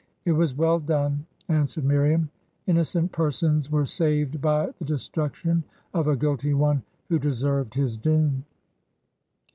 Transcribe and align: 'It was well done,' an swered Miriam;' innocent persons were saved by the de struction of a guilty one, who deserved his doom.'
'It 0.25 0.31
was 0.31 0.55
well 0.57 0.79
done,' 0.79 1.27
an 1.47 1.65
swered 1.65 1.83
Miriam;' 1.83 2.27
innocent 2.65 3.11
persons 3.11 3.69
were 3.69 3.85
saved 3.85 4.41
by 4.41 4.73
the 4.79 4.83
de 4.85 4.97
struction 4.97 5.63
of 5.93 6.07
a 6.07 6.17
guilty 6.17 6.55
one, 6.55 6.81
who 7.09 7.19
deserved 7.19 7.75
his 7.75 7.99
doom.' 7.99 8.43